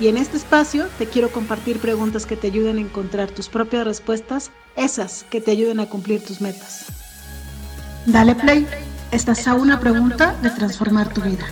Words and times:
Y 0.00 0.08
en 0.08 0.16
este 0.16 0.36
espacio 0.36 0.88
te 0.98 1.06
quiero 1.06 1.30
compartir 1.30 1.78
preguntas 1.78 2.26
que 2.26 2.36
te 2.36 2.48
ayuden 2.48 2.78
a 2.78 2.80
encontrar 2.80 3.30
tus 3.30 3.48
propias 3.48 3.84
respuestas, 3.84 4.50
esas 4.74 5.22
que 5.30 5.40
te 5.40 5.52
ayuden 5.52 5.78
a 5.78 5.88
cumplir 5.88 6.20
tus 6.20 6.40
metas. 6.40 6.86
Dale 8.04 8.34
play, 8.34 8.66
estás 9.12 9.46
a 9.46 9.54
una 9.54 9.78
pregunta 9.78 10.34
de 10.42 10.50
transformar 10.50 11.14
tu 11.14 11.20
vida. 11.20 11.46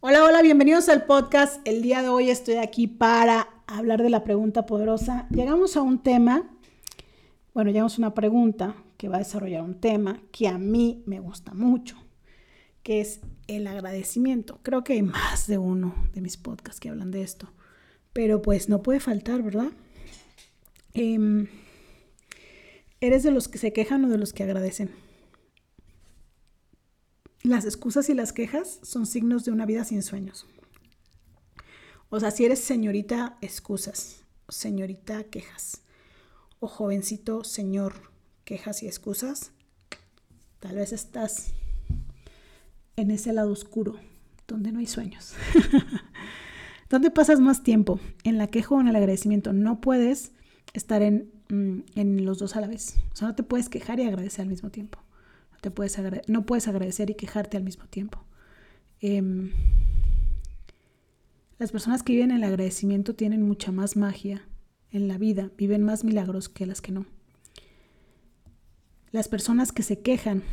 Hola, 0.00 0.22
hola, 0.22 0.42
bienvenidos 0.42 0.90
al 0.90 1.06
podcast. 1.06 1.66
El 1.66 1.80
día 1.80 2.02
de 2.02 2.10
hoy 2.10 2.28
estoy 2.28 2.56
aquí 2.56 2.86
para 2.86 3.48
hablar 3.66 4.02
de 4.02 4.10
la 4.10 4.22
pregunta 4.22 4.66
poderosa. 4.66 5.26
Llegamos 5.30 5.78
a 5.78 5.80
un 5.80 5.98
tema 5.98 6.53
bueno, 7.54 7.70
ya 7.70 7.86
una 7.98 8.14
pregunta 8.14 8.74
que 8.96 9.08
va 9.08 9.16
a 9.16 9.20
desarrollar 9.20 9.62
un 9.62 9.80
tema 9.80 10.20
que 10.32 10.48
a 10.48 10.58
mí 10.58 11.04
me 11.06 11.20
gusta 11.20 11.54
mucho, 11.54 11.96
que 12.82 13.00
es 13.00 13.20
el 13.46 13.68
agradecimiento. 13.68 14.58
Creo 14.62 14.82
que 14.82 14.94
hay 14.94 15.02
más 15.02 15.46
de 15.46 15.58
uno 15.58 15.94
de 16.12 16.20
mis 16.20 16.36
podcasts 16.36 16.80
que 16.80 16.88
hablan 16.88 17.12
de 17.12 17.22
esto, 17.22 17.52
pero 18.12 18.42
pues 18.42 18.68
no 18.68 18.82
puede 18.82 18.98
faltar, 18.98 19.42
¿verdad? 19.42 19.70
Em, 20.94 21.46
¿Eres 23.00 23.22
de 23.22 23.30
los 23.30 23.46
que 23.46 23.58
se 23.58 23.72
quejan 23.72 24.04
o 24.04 24.08
de 24.08 24.18
los 24.18 24.32
que 24.32 24.42
agradecen? 24.42 24.90
Las 27.42 27.64
excusas 27.66 28.08
y 28.08 28.14
las 28.14 28.32
quejas 28.32 28.80
son 28.82 29.06
signos 29.06 29.44
de 29.44 29.52
una 29.52 29.66
vida 29.66 29.84
sin 29.84 30.02
sueños. 30.02 30.46
O 32.08 32.18
sea, 32.18 32.30
si 32.30 32.46
eres 32.46 32.60
señorita 32.60 33.38
excusas, 33.42 34.24
señorita 34.48 35.24
quejas, 35.24 35.83
o 36.60 36.68
jovencito 36.68 37.44
señor 37.44 37.94
quejas 38.44 38.82
y 38.82 38.86
excusas, 38.86 39.52
tal 40.60 40.76
vez 40.76 40.92
estás 40.92 41.52
en 42.96 43.10
ese 43.10 43.32
lado 43.32 43.52
oscuro 43.52 43.96
donde 44.46 44.72
no 44.72 44.78
hay 44.78 44.86
sueños. 44.86 45.34
¿Dónde 46.90 47.10
pasas 47.10 47.40
más 47.40 47.62
tiempo? 47.62 47.98
¿En 48.24 48.38
la 48.38 48.48
queja 48.48 48.74
o 48.74 48.80
en 48.80 48.88
el 48.88 48.96
agradecimiento? 48.96 49.52
No 49.52 49.80
puedes 49.80 50.32
estar 50.74 51.02
en, 51.02 51.30
mm, 51.48 51.78
en, 51.94 52.24
los 52.24 52.38
dos 52.38 52.56
a 52.56 52.60
la 52.60 52.66
vez. 52.66 52.96
O 53.12 53.16
sea, 53.16 53.28
no 53.28 53.34
te 53.34 53.42
puedes 53.42 53.68
quejar 53.68 54.00
y 54.00 54.04
agradecer 54.04 54.42
al 54.42 54.48
mismo 54.48 54.70
tiempo. 54.70 54.98
No, 55.52 55.58
te 55.60 55.70
puedes, 55.70 55.98
no 56.28 56.44
puedes 56.44 56.68
agradecer 56.68 57.10
y 57.10 57.14
quejarte 57.14 57.56
al 57.56 57.64
mismo 57.64 57.86
tiempo. 57.86 58.22
Em, 59.00 59.52
las 61.58 61.72
personas 61.72 62.02
que 62.02 62.12
viven 62.12 62.30
en 62.30 62.38
el 62.38 62.44
agradecimiento 62.44 63.14
tienen 63.14 63.42
mucha 63.42 63.72
más 63.72 63.96
magia 63.96 64.46
en 64.94 65.08
la 65.08 65.18
vida 65.18 65.50
viven 65.58 65.82
más 65.82 66.04
milagros 66.04 66.48
que 66.48 66.66
las 66.66 66.80
que 66.80 66.92
no. 66.92 67.04
Las 69.10 69.26
personas 69.28 69.72
que 69.72 69.82
se 69.82 70.00
quejan 70.00 70.44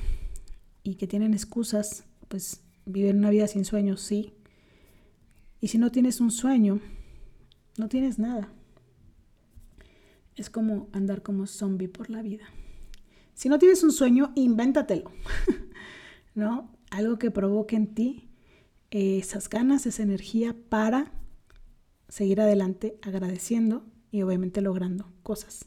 y 0.83 0.95
que 0.95 1.05
tienen 1.05 1.33
excusas, 1.33 2.05
pues 2.27 2.61
viven 2.85 3.19
una 3.19 3.29
vida 3.29 3.47
sin 3.47 3.65
sueños, 3.65 4.01
sí. 4.01 4.33
Y 5.59 5.67
si 5.67 5.77
no 5.77 5.91
tienes 5.91 6.19
un 6.19 6.31
sueño, 6.31 6.79
no 7.77 7.87
tienes 7.87 8.17
nada. 8.17 8.51
Es 10.35 10.49
como 10.49 10.89
andar 10.91 11.21
como 11.21 11.45
zombie 11.45 11.87
por 11.87 12.09
la 12.09 12.23
vida. 12.23 12.45
Si 13.35 13.47
no 13.47 13.59
tienes 13.59 13.83
un 13.83 13.91
sueño, 13.91 14.31
invéntatelo. 14.35 15.11
¿No? 16.33 16.71
Algo 16.89 17.19
que 17.19 17.29
provoque 17.29 17.75
en 17.75 17.93
ti 17.93 18.29
esas 18.89 19.49
ganas, 19.49 19.85
esa 19.85 20.01
energía 20.01 20.55
para 20.69 21.11
seguir 22.09 22.41
adelante 22.41 22.97
agradeciendo 23.03 23.85
y 24.11 24.21
obviamente 24.21 24.61
logrando 24.61 25.11
cosas. 25.23 25.65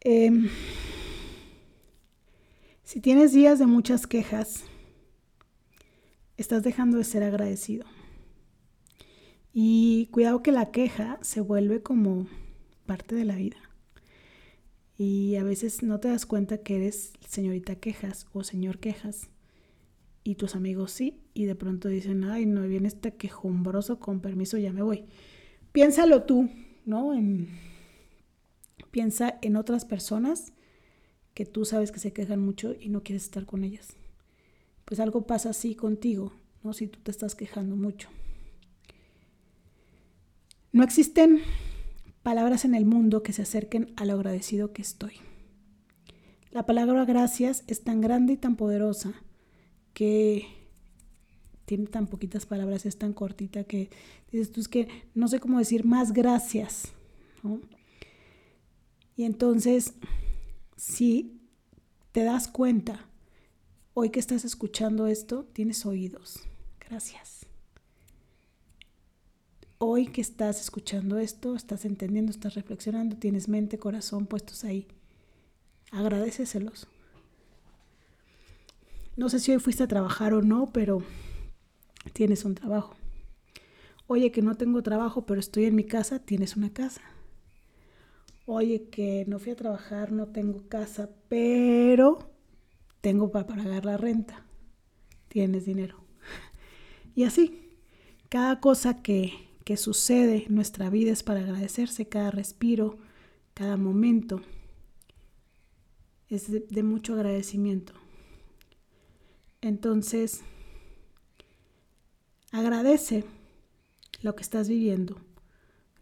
Em, 0.00 0.48
si 2.82 3.00
tienes 3.00 3.32
días 3.32 3.58
de 3.58 3.66
muchas 3.66 4.06
quejas, 4.06 4.64
estás 6.36 6.62
dejando 6.62 6.96
de 6.96 7.04
ser 7.04 7.22
agradecido. 7.22 7.84
Y 9.52 10.08
cuidado 10.12 10.42
que 10.42 10.50
la 10.50 10.70
queja 10.70 11.18
se 11.20 11.42
vuelve 11.42 11.82
como 11.82 12.26
parte 12.86 13.14
de 13.14 13.26
la 13.26 13.36
vida. 13.36 13.58
Y 14.96 15.36
a 15.36 15.44
veces 15.44 15.82
no 15.82 16.00
te 16.00 16.08
das 16.08 16.24
cuenta 16.24 16.58
que 16.58 16.76
eres 16.76 17.12
señorita 17.28 17.76
quejas 17.76 18.26
o 18.32 18.44
señor 18.44 18.78
quejas. 18.78 19.28
Y 20.24 20.36
tus 20.36 20.56
amigos 20.56 20.92
sí. 20.92 21.20
Y 21.34 21.44
de 21.44 21.54
pronto 21.54 21.88
dicen, 21.88 22.24
ay, 22.24 22.46
no, 22.46 22.62
viene 22.62 22.88
este 22.88 23.14
quejumbroso, 23.14 24.00
con 24.00 24.20
permiso, 24.20 24.56
ya 24.56 24.72
me 24.72 24.82
voy 24.82 25.04
piénsalo 25.72 26.22
tú, 26.22 26.50
¿no? 26.84 27.12
piensa 28.90 29.38
en 29.40 29.56
otras 29.56 29.84
personas 29.84 30.52
que 31.34 31.46
tú 31.46 31.64
sabes 31.64 31.90
que 31.90 31.98
se 31.98 32.12
quejan 32.12 32.40
mucho 32.40 32.74
y 32.78 32.90
no 32.90 33.02
quieres 33.02 33.24
estar 33.24 33.46
con 33.46 33.64
ellas. 33.64 33.96
Pues 34.84 35.00
algo 35.00 35.26
pasa 35.26 35.50
así 35.50 35.74
contigo, 35.74 36.32
¿no? 36.62 36.74
Si 36.74 36.86
tú 36.86 37.00
te 37.00 37.10
estás 37.10 37.34
quejando 37.34 37.74
mucho. 37.74 38.08
No 40.72 40.82
existen 40.82 41.40
palabras 42.22 42.64
en 42.64 42.74
el 42.74 42.84
mundo 42.84 43.22
que 43.22 43.32
se 43.32 43.42
acerquen 43.42 43.92
a 43.96 44.04
lo 44.04 44.14
agradecido 44.14 44.72
que 44.72 44.82
estoy. 44.82 45.14
La 46.50 46.66
palabra 46.66 47.04
gracias 47.06 47.64
es 47.66 47.82
tan 47.82 48.02
grande 48.02 48.34
y 48.34 48.36
tan 48.36 48.56
poderosa 48.56 49.14
que 49.94 50.46
tiene 51.64 51.86
tan 51.86 52.06
poquitas 52.06 52.46
palabras, 52.46 52.86
es 52.86 52.96
tan 52.98 53.12
cortita 53.12 53.64
que 53.64 53.90
dices 54.30 54.52
tú 54.52 54.60
es 54.60 54.68
que 54.68 54.88
no 55.14 55.28
sé 55.28 55.40
cómo 55.40 55.58
decir 55.58 55.84
más 55.84 56.12
gracias. 56.12 56.92
Y 59.16 59.24
entonces, 59.24 59.94
si 60.76 61.40
te 62.12 62.24
das 62.24 62.48
cuenta, 62.48 63.06
hoy 63.94 64.10
que 64.10 64.20
estás 64.20 64.44
escuchando 64.44 65.06
esto, 65.06 65.44
tienes 65.52 65.84
oídos. 65.86 66.40
Gracias. 66.88 67.46
Hoy 69.78 70.06
que 70.06 70.20
estás 70.20 70.60
escuchando 70.60 71.18
esto, 71.18 71.56
estás 71.56 71.84
entendiendo, 71.84 72.30
estás 72.30 72.54
reflexionando, 72.54 73.16
tienes 73.16 73.48
mente, 73.48 73.78
corazón 73.78 74.26
puestos 74.26 74.64
ahí. 74.64 74.86
Agradeceselos. 75.90 76.86
No 79.16 79.28
sé 79.28 79.40
si 79.40 79.52
hoy 79.52 79.58
fuiste 79.58 79.82
a 79.82 79.88
trabajar 79.88 80.32
o 80.34 80.42
no, 80.42 80.70
pero 80.72 81.02
tienes 82.12 82.44
un 82.44 82.54
trabajo. 82.54 82.94
Oye, 84.06 84.30
que 84.30 84.42
no 84.42 84.56
tengo 84.56 84.82
trabajo, 84.82 85.24
pero 85.24 85.40
estoy 85.40 85.64
en 85.64 85.74
mi 85.74 85.84
casa, 85.84 86.18
tienes 86.18 86.56
una 86.56 86.72
casa. 86.72 87.00
Oye, 88.44 88.88
que 88.90 89.24
no 89.28 89.38
fui 89.38 89.52
a 89.52 89.56
trabajar, 89.56 90.12
no 90.12 90.26
tengo 90.26 90.68
casa, 90.68 91.08
pero 91.28 92.30
tengo 93.00 93.30
para 93.30 93.46
pagar 93.46 93.84
la 93.84 93.96
renta. 93.96 94.44
Tienes 95.28 95.64
dinero. 95.64 95.96
Y 97.14 97.24
así, 97.24 97.76
cada 98.30 98.58
cosa 98.60 99.02
que, 99.02 99.34
que 99.64 99.76
sucede 99.76 100.46
en 100.46 100.54
nuestra 100.54 100.88
vida 100.88 101.12
es 101.12 101.22
para 101.22 101.40
agradecerse, 101.40 102.08
cada 102.08 102.30
respiro, 102.30 102.96
cada 103.52 103.76
momento. 103.76 104.40
Es 106.30 106.50
de 106.50 106.82
mucho 106.82 107.12
agradecimiento. 107.12 107.92
Entonces, 109.60 110.42
Agradece 112.52 113.24
lo 114.20 114.36
que 114.36 114.42
estás 114.42 114.68
viviendo, 114.68 115.16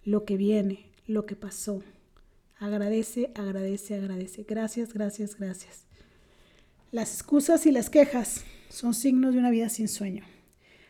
lo 0.03 0.25
que 0.25 0.37
viene, 0.37 0.91
lo 1.07 1.25
que 1.25 1.37
pasó. 1.37 1.81
Agradece, 2.59 3.31
agradece, 3.37 3.95
agradece. 3.95 4.43
Gracias, 4.43 4.93
gracias, 4.93 5.37
gracias. 5.37 5.87
Las 6.91 7.15
excusas 7.15 7.67
y 7.67 7.71
las 7.71 7.89
quejas 7.89 8.45
son 8.69 8.95
signos 8.95 9.33
de 9.33 9.39
una 9.39 9.51
vida 9.51 9.69
sin 9.69 9.87
sueño. 9.87 10.25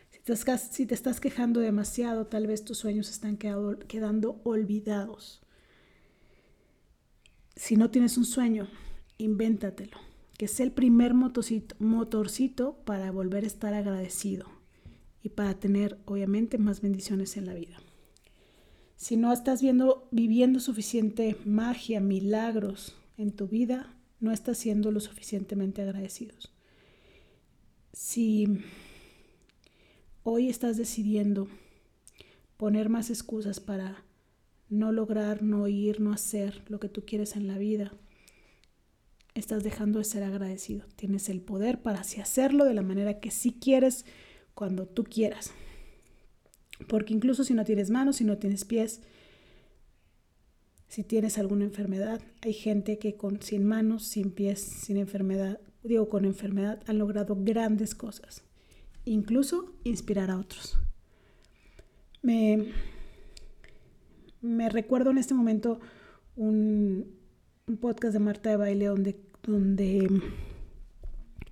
Si 0.09 0.85
te, 0.87 0.95
estás 0.95 1.19
quejando 1.19 1.59
demasiado, 1.59 2.25
tal 2.25 2.47
vez 2.47 2.65
tus 2.65 2.79
sueños 2.79 3.11
están 3.11 3.37
quedando 3.37 4.41
olvidados. 4.43 5.43
Si 7.55 7.75
no 7.75 7.91
tienes 7.91 8.17
un 8.17 8.25
sueño, 8.25 8.67
invéntatelo, 9.19 9.99
que 10.39 10.45
es 10.45 10.59
el 10.59 10.71
primer 10.71 11.13
motorcito 11.13 12.73
para 12.83 13.11
volver 13.11 13.43
a 13.43 13.47
estar 13.47 13.75
agradecido 13.75 14.60
y 15.23 15.29
para 15.29 15.59
tener 15.59 15.99
obviamente 16.05 16.57
más 16.57 16.81
bendiciones 16.81 17.37
en 17.37 17.45
la 17.45 17.53
vida. 17.53 17.77
Si 18.95 19.17
no 19.17 19.33
estás 19.33 19.61
viendo, 19.61 20.07
viviendo 20.11 20.59
suficiente 20.59 21.35
magia, 21.45 21.99
milagros 21.99 22.95
en 23.17 23.31
tu 23.31 23.47
vida, 23.47 23.95
no 24.19 24.31
estás 24.31 24.57
siendo 24.57 24.91
lo 24.91 24.99
suficientemente 24.99 25.81
agradecidos. 25.81 26.53
Si 27.93 28.47
hoy 30.23 30.49
estás 30.49 30.77
decidiendo 30.77 31.47
poner 32.57 32.89
más 32.89 33.09
excusas 33.09 33.59
para 33.59 34.03
no 34.69 34.91
lograr, 34.91 35.41
no 35.41 35.67
ir, 35.67 35.99
no 35.99 36.13
hacer 36.13 36.63
lo 36.67 36.79
que 36.79 36.87
tú 36.87 37.03
quieres 37.03 37.35
en 37.35 37.47
la 37.47 37.57
vida, 37.57 37.91
estás 39.33 39.63
dejando 39.63 39.99
de 39.99 40.05
ser 40.05 40.23
agradecido. 40.23 40.85
Tienes 40.95 41.29
el 41.29 41.41
poder 41.41 41.81
para 41.81 42.01
así 42.01 42.21
hacerlo 42.21 42.65
de 42.65 42.73
la 42.73 42.83
manera 42.83 43.19
que 43.19 43.31
sí 43.31 43.57
quieres, 43.59 44.05
cuando 44.61 44.85
tú 44.85 45.05
quieras. 45.05 45.53
Porque 46.87 47.15
incluso 47.15 47.43
si 47.43 47.55
no 47.55 47.65
tienes 47.65 47.89
manos, 47.89 48.17
si 48.17 48.25
no 48.25 48.37
tienes 48.37 48.63
pies, 48.63 49.01
si 50.87 51.03
tienes 51.03 51.39
alguna 51.39 51.63
enfermedad, 51.63 52.21
hay 52.43 52.53
gente 52.53 52.99
que 52.99 53.15
con 53.15 53.41
sin 53.41 53.65
manos, 53.65 54.05
sin 54.05 54.29
pies, 54.29 54.61
sin 54.61 54.97
enfermedad, 54.97 55.59
digo 55.81 56.09
con 56.09 56.25
enfermedad, 56.25 56.79
han 56.85 56.99
logrado 56.99 57.35
grandes 57.39 57.95
cosas. 57.95 58.43
Incluso 59.03 59.73
inspirar 59.83 60.29
a 60.29 60.37
otros. 60.37 60.77
Me, 62.21 62.67
me 64.41 64.69
recuerdo 64.69 65.09
en 65.09 65.17
este 65.17 65.33
momento 65.33 65.79
un, 66.35 67.15
un 67.65 67.77
podcast 67.77 68.13
de 68.13 68.19
Marta 68.19 68.51
de 68.51 68.57
Baile 68.57 68.85
donde, 68.85 69.19
donde 69.41 70.07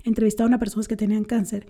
entrevistaron 0.03 0.53
a 0.53 0.59
personas 0.59 0.87
que 0.87 0.95
tenían 0.95 1.23
cáncer 1.23 1.65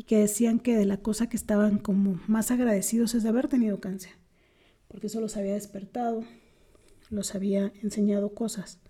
y 0.00 0.04
que 0.04 0.16
decían 0.16 0.60
que 0.60 0.78
de 0.78 0.86
la 0.86 0.96
cosa 0.96 1.28
que 1.28 1.36
estaban 1.36 1.76
como 1.76 2.18
más 2.26 2.50
agradecidos 2.50 3.14
es 3.14 3.22
de 3.22 3.28
haber 3.28 3.48
tenido 3.48 3.80
cáncer, 3.80 4.12
porque 4.88 5.08
eso 5.08 5.20
los 5.20 5.36
había 5.36 5.52
despertado, 5.52 6.24
los 7.10 7.34
había 7.34 7.70
enseñado 7.82 8.32
cosas 8.32 8.80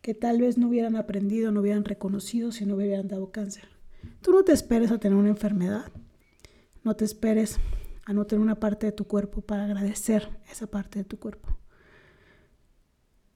que 0.00 0.14
tal 0.14 0.40
vez 0.40 0.56
no 0.56 0.68
hubieran 0.68 0.96
aprendido, 0.96 1.52
no 1.52 1.60
hubieran 1.60 1.84
reconocido 1.84 2.50
si 2.50 2.64
no 2.64 2.76
hubieran 2.76 3.08
dado 3.08 3.30
cáncer. 3.30 3.68
Tú 4.22 4.32
no 4.32 4.42
te 4.42 4.52
esperes 4.52 4.90
a 4.90 4.96
tener 4.96 5.18
una 5.18 5.28
enfermedad, 5.28 5.92
no 6.82 6.96
te 6.96 7.04
esperes 7.04 7.58
a 8.06 8.14
no 8.14 8.24
tener 8.24 8.40
una 8.40 8.58
parte 8.58 8.86
de 8.86 8.92
tu 8.92 9.06
cuerpo 9.06 9.42
para 9.42 9.66
agradecer 9.66 10.30
esa 10.50 10.66
parte 10.66 11.00
de 11.00 11.04
tu 11.04 11.18
cuerpo. 11.18 11.58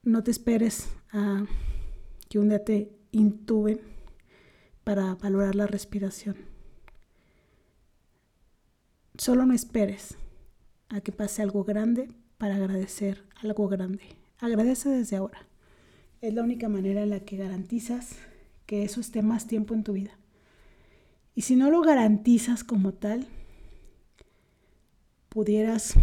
No 0.02 0.22
te 0.22 0.30
esperes 0.30 0.88
a 1.12 1.44
que 2.30 2.38
un 2.38 2.48
día 2.48 2.64
te 2.64 2.96
intuben 3.12 3.82
para 4.82 5.14
valorar 5.16 5.56
la 5.56 5.66
respiración. 5.66 6.55
Solo 9.26 9.44
no 9.44 9.54
esperes 9.54 10.14
a 10.88 11.00
que 11.00 11.10
pase 11.10 11.42
algo 11.42 11.64
grande 11.64 12.06
para 12.38 12.54
agradecer 12.54 13.24
algo 13.42 13.66
grande. 13.66 14.04
Agradece 14.38 14.88
desde 14.88 15.16
ahora. 15.16 15.48
Es 16.20 16.32
la 16.32 16.44
única 16.44 16.68
manera 16.68 17.02
en 17.02 17.10
la 17.10 17.18
que 17.18 17.36
garantizas 17.36 18.10
que 18.66 18.84
eso 18.84 19.00
esté 19.00 19.22
más 19.22 19.48
tiempo 19.48 19.74
en 19.74 19.82
tu 19.82 19.94
vida. 19.94 20.12
Y 21.34 21.40
si 21.40 21.56
no 21.56 21.72
lo 21.72 21.82
garantizas 21.82 22.62
como 22.62 22.94
tal, 22.94 23.26
pudieras 25.28 25.94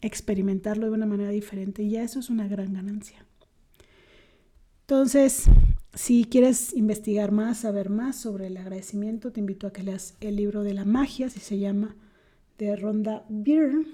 experimentarlo 0.00 0.86
de 0.86 0.94
una 0.94 1.06
manera 1.06 1.30
diferente 1.30 1.84
y 1.84 1.90
ya 1.90 2.02
eso 2.02 2.18
es 2.18 2.28
una 2.28 2.48
gran 2.48 2.74
ganancia. 2.74 3.24
Entonces, 4.80 5.44
si 5.94 6.24
quieres 6.24 6.74
investigar 6.74 7.30
más, 7.30 7.58
saber 7.58 7.88
más 7.88 8.16
sobre 8.16 8.48
el 8.48 8.56
agradecimiento, 8.56 9.30
te 9.30 9.38
invito 9.38 9.68
a 9.68 9.72
que 9.72 9.84
leas 9.84 10.16
el 10.20 10.34
libro 10.34 10.64
de 10.64 10.74
la 10.74 10.84
magia, 10.84 11.30
si 11.30 11.38
se 11.38 11.60
llama 11.60 11.94
de 12.58 12.76
Ronda 12.76 13.24
Byrne. 13.28 13.86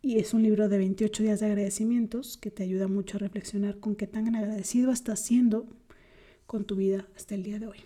Y 0.00 0.18
es 0.18 0.34
un 0.34 0.42
libro 0.42 0.68
de 0.68 0.78
28 0.78 1.22
días 1.22 1.40
de 1.40 1.46
agradecimientos 1.46 2.36
que 2.36 2.50
te 2.50 2.64
ayuda 2.64 2.88
mucho 2.88 3.18
a 3.18 3.20
reflexionar 3.20 3.78
con 3.78 3.94
qué 3.94 4.06
tan 4.08 4.34
agradecido 4.34 4.90
estás 4.90 5.20
siendo 5.20 5.68
con 6.46 6.64
tu 6.64 6.74
vida 6.74 7.06
hasta 7.14 7.36
el 7.36 7.44
día 7.44 7.60
de 7.60 7.68
hoy. 7.68 7.78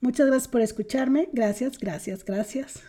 Muchas 0.00 0.28
gracias 0.28 0.48
por 0.48 0.60
escucharme. 0.60 1.28
Gracias, 1.32 1.78
gracias, 1.78 2.24
gracias. 2.24 2.82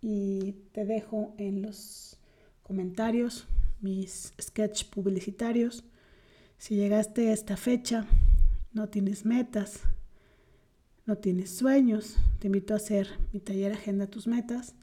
Y 0.00 0.56
te 0.72 0.84
dejo 0.84 1.34
en 1.38 1.62
los 1.62 2.18
comentarios 2.62 3.46
mis 3.80 4.32
sketch 4.40 4.86
publicitarios. 4.86 5.84
Si 6.58 6.74
llegaste 6.74 7.28
a 7.28 7.32
esta 7.32 7.56
fecha, 7.56 8.06
no 8.72 8.88
tienes 8.88 9.24
metas, 9.24 9.82
no 11.06 11.16
tienes 11.16 11.56
sueños, 11.56 12.16
te 12.40 12.48
invito 12.48 12.74
a 12.74 12.78
hacer 12.78 13.08
mi 13.32 13.40
taller 13.40 13.72
Agenda 13.72 14.08
tus 14.08 14.26
metas 14.26 14.74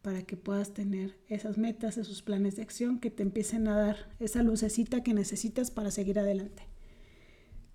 para 0.00 0.22
que 0.22 0.36
puedas 0.36 0.72
tener 0.72 1.18
esas 1.28 1.58
metas, 1.58 1.98
esos 1.98 2.22
planes 2.22 2.54
de 2.56 2.62
acción 2.62 3.00
que 3.00 3.10
te 3.10 3.24
empiecen 3.24 3.66
a 3.66 3.76
dar 3.76 4.08
esa 4.20 4.42
lucecita 4.42 5.02
que 5.02 5.12
necesitas 5.12 5.72
para 5.72 5.90
seguir 5.90 6.20
adelante. 6.20 6.68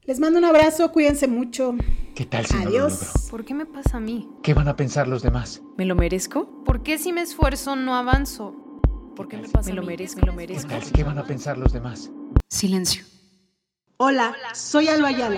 Les 0.03 0.19
mando 0.19 0.39
un 0.39 0.45
abrazo, 0.45 0.91
cuídense 0.93 1.27
mucho. 1.27 1.75
¿Qué 2.15 2.25
tal 2.25 2.45
si 2.45 2.55
Adiós. 2.55 2.65
no 2.65 2.77
lo 2.77 2.87
logro? 2.89 3.29
¿Por 3.29 3.45
qué 3.45 3.53
me 3.53 3.65
pasa 3.65 3.97
a 3.97 3.99
mí? 3.99 4.29
¿Qué 4.41 4.53
van 4.53 4.69
a 4.69 4.75
pensar 4.77 5.07
los 5.09 5.21
demás? 5.21 5.61
¿Me 5.77 5.85
lo 5.85 5.95
merezco? 5.95 6.63
¿Por 6.63 6.81
qué 6.81 6.97
si 6.97 7.11
me 7.11 7.21
esfuerzo 7.21 7.75
no 7.75 7.95
avanzo? 7.95 8.55
¿Por 9.15 9.27
qué 9.27 9.37
me 9.37 9.49
pasa 9.49 9.69
Me 9.69 9.75
lo 9.75 9.83
merezco, 9.83 10.21
me 10.21 10.27
lo 10.27 10.31
¿Qué 10.31 10.37
merezco. 10.37 10.69
tal 10.69 10.91
¿Qué 10.91 11.03
van 11.03 11.17
a 11.17 11.25
pensar 11.25 11.57
los 11.57 11.73
demás? 11.73 12.09
Silencio. 12.49 13.03
Hola, 13.97 14.33
soy 14.53 14.87
Alba 14.87 15.09
Ayala. 15.09 15.37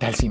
Tal 0.00 0.14
si 0.14 0.30